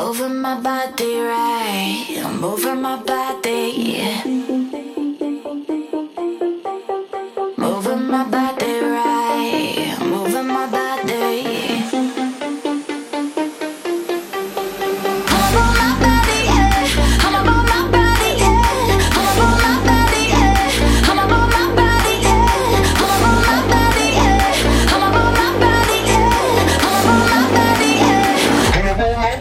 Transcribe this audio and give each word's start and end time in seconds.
moving 0.00 0.40
my 0.40 0.58
body 0.58 1.20
right. 1.20 2.22
I'm 2.24 2.40
moving 2.40 2.80
my 2.80 2.96
body. 3.02 4.00
Moving 7.58 8.04
my 8.14 8.24
body 8.34 8.72
right. 8.96 9.96
I'm 10.00 10.10
moving 10.10 10.46
my 10.46 10.66
body. 10.66 10.90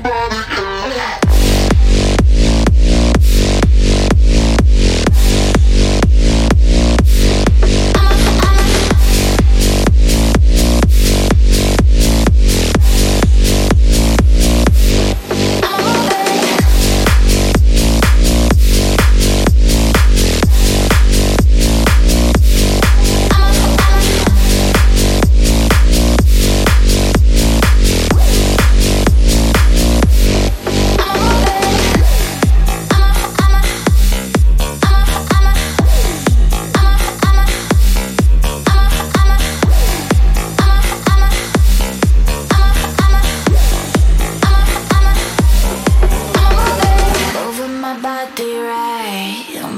Body. 0.02 0.39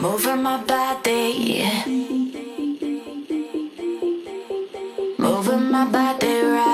over 0.03 0.35
my 0.35 0.57
body. 0.63 1.63
Moving 5.17 5.71
my 5.71 5.85
body 5.85 6.41
right. 6.41 6.70